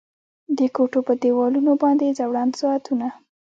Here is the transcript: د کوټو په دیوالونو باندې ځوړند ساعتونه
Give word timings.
د 0.57 0.59
کوټو 0.75 0.99
په 1.07 1.13
دیوالونو 1.21 1.71
باندې 1.83 2.15
ځوړند 2.17 2.53
ساعتونه 2.61 3.07